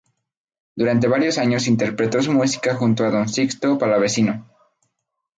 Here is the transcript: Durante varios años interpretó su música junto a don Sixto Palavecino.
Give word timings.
Durante 0.75 1.07
varios 1.07 1.37
años 1.37 1.67
interpretó 1.67 2.23
su 2.23 2.33
música 2.33 2.73
junto 2.73 3.05
a 3.05 3.11
don 3.11 3.29
Sixto 3.29 3.77
Palavecino. 3.77 4.49